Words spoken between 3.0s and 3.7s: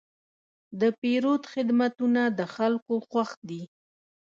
خوښ دي.